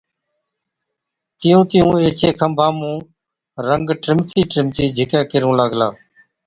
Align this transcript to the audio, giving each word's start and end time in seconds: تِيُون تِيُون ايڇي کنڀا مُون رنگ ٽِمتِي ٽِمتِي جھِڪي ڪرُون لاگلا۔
تِيُون 1.39 1.61
تِيُون 1.69 1.93
ايڇي 2.03 2.29
کنڀا 2.39 2.67
مُون 2.79 2.95
رنگ 3.67 3.87
ٽِمتِي 4.03 4.41
ٽِمتِي 4.51 4.85
جھِڪي 4.95 5.19
ڪرُون 5.31 5.53
لاگلا۔ 5.59 5.89